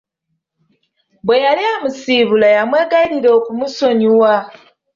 Bwe 1.25 1.37
yali 1.45 1.63
amusiibula 1.73 2.47
yamwegayirira 2.57 3.29
okumusonyiwa. 3.39 4.33